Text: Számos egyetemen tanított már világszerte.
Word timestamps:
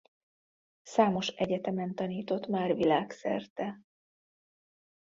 Számos 0.81 1.27
egyetemen 1.27 1.95
tanított 1.95 2.47
már 2.47 2.75
világszerte. 2.75 3.79